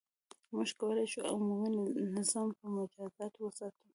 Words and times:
•موږ 0.53 0.69
کولای 0.79 1.05
شو، 1.11 1.21
عمومي 1.31 1.69
نظم 2.15 2.47
په 2.59 2.65
مجازاتو 2.75 3.39
وساتو. 3.43 3.83